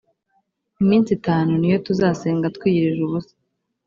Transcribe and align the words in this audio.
iminsi 0.81 1.09
itanu 1.17 1.51
niyo 1.55 1.77
tuzasenga 1.85 2.53
twiyirije 2.55 3.01
ubusa 3.07 3.33